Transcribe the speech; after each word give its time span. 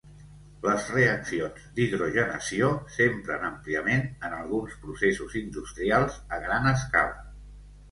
Les 0.61 0.85
reaccions 0.93 1.67
d'hidrogenació 1.75 2.71
s'empren 2.95 3.45
àmpliament 3.51 4.03
en 4.31 4.35
alguns 4.41 4.75
processos 4.87 5.39
industrials 5.45 6.19
a 6.37 6.43
gran 6.49 6.69
escala. 6.75 7.25